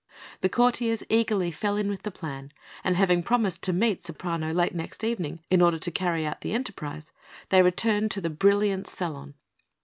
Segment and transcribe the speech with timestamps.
[0.39, 2.51] The courtiers eagerly fell in with the plan,
[2.83, 6.53] and having promised to meet Ceprano late next evening in order to carry out the
[6.53, 7.11] enterprise,
[7.49, 9.35] they returned to the brilliant salon.